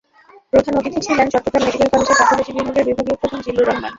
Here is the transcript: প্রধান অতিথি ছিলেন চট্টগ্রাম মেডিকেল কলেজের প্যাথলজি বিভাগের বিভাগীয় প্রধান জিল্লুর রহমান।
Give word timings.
প্রধান 0.51 0.73
অতিথি 0.79 0.99
ছিলেন 1.07 1.27
চট্টগ্রাম 1.33 1.63
মেডিকেল 1.65 1.89
কলেজের 1.91 2.17
প্যাথলজি 2.19 2.51
বিভাগের 2.57 2.85
বিভাগীয় 2.89 3.17
প্রধান 3.21 3.39
জিল্লুর 3.45 3.67
রহমান। 3.67 3.89